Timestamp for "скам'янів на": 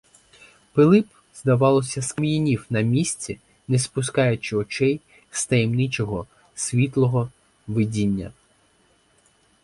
2.01-2.81